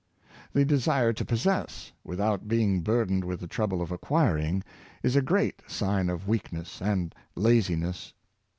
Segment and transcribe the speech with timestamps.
[0.51, 4.63] The desire to possess, without being burdened with the trouble of acquiring,
[5.03, 8.11] is a great sign of weakness and laziness.